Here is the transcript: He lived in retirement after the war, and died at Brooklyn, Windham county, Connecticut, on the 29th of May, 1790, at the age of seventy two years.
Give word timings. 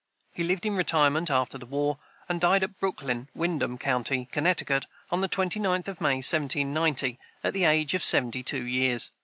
He 0.31 0.43
lived 0.43 0.65
in 0.65 0.75
retirement 0.75 1.29
after 1.29 1.59
the 1.59 1.67
war, 1.67 1.99
and 2.27 2.41
died 2.41 2.63
at 2.63 2.79
Brooklyn, 2.79 3.29
Windham 3.35 3.77
county, 3.77 4.27
Connecticut, 4.31 4.87
on 5.11 5.21
the 5.21 5.29
29th 5.29 5.87
of 5.87 6.01
May, 6.01 6.15
1790, 6.25 7.19
at 7.43 7.53
the 7.53 7.65
age 7.65 7.93
of 7.93 8.01
seventy 8.03 8.41
two 8.41 8.65
years. 8.65 9.11